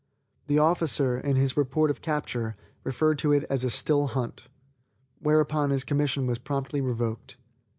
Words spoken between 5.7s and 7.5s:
commission was promptly revoked.